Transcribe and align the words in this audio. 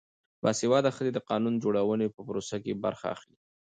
باسواده 0.43 0.89
ښځې 0.97 1.11
د 1.13 1.19
قانون 1.29 1.53
جوړونې 1.63 2.07
په 2.15 2.21
پروسه 2.27 2.55
کې 2.63 2.79
برخه 2.85 3.05
اخلي. 3.15 3.37